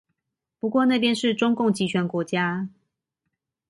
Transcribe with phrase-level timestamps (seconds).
[0.59, 2.69] 不過那邊是中共極權國家